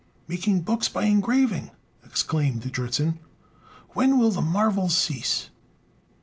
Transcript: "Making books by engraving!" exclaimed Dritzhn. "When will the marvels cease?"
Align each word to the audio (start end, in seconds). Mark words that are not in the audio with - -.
"Making 0.27 0.61
books 0.61 0.89
by 0.89 1.03
engraving!" 1.03 1.69
exclaimed 2.03 2.63
Dritzhn. 2.63 3.19
"When 3.89 4.17
will 4.17 4.31
the 4.31 4.41
marvels 4.41 4.97
cease?" 4.97 5.51